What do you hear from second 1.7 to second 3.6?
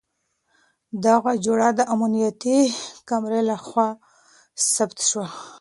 د امنيتي کمرې له